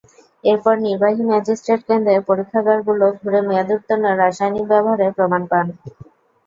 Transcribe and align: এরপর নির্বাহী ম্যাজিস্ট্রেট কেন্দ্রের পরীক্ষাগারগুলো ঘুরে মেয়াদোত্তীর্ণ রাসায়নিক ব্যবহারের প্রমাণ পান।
এরপর 0.43 0.75
নির্বাহী 0.85 1.21
ম্যাজিস্ট্রেট 1.25 1.81
কেন্দ্রের 1.87 2.21
পরীক্ষাগারগুলো 2.29 3.05
ঘুরে 3.19 3.39
মেয়াদোত্তীর্ণ 3.47 4.05
রাসায়নিক 4.13 4.65
ব্যবহারের 4.71 5.11
প্রমাণ 5.17 5.41
পান। 5.51 5.65